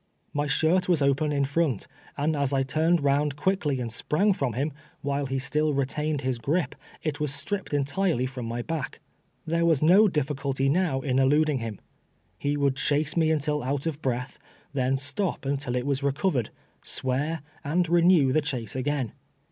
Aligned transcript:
My 0.33 0.47
shirt 0.47 0.89
was 0.89 1.03
open 1.03 1.31
in 1.31 1.45
front, 1.45 1.85
and 2.17 2.35
as 2.35 2.53
I 2.53 2.63
turned 2.63 3.03
round 3.03 3.35
quickly 3.35 3.79
and 3.79 3.91
sprang 3.91 4.33
from 4.33 4.53
him, 4.53 4.71
Avhile 5.05 5.29
he 5.29 5.37
still 5.37 5.75
retained 5.75 6.21
his 6.21 6.39
gripe, 6.39 6.73
it 7.03 7.19
was 7.19 7.31
stripped 7.31 7.71
entirely 7.71 8.25
from 8.25 8.47
my 8.47 8.63
back. 8.63 8.99
There 9.45 9.63
Mas 9.63 9.83
no 9.83 10.07
difiiculty 10.07 10.71
now 10.71 11.01
in 11.01 11.19
eluding 11.19 11.59
him. 11.59 11.79
lie 12.43 12.55
would 12.55 12.77
chase 12.77 13.15
me 13.15 13.27
nntil 13.29 13.63
out 13.63 13.85
of 13.85 14.01
breath, 14.01 14.39
then 14.73 14.97
stop 14.97 15.45
until 15.45 15.75
it 15.75 15.85
was 15.85 16.01
recov 16.01 16.31
ered, 16.33 16.49
swear, 16.81 17.43
and 17.63 17.87
renew 17.87 18.33
the 18.33 18.41
chase 18.41 18.75
again. 18.75 19.13